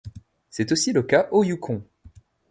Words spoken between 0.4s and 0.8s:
C'est